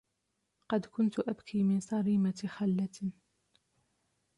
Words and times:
قد 0.69 0.85
كنت 0.85 1.19
أبكي 1.19 1.63
من 1.63 1.79
صريمة 1.79 2.43
خلة 2.47 2.89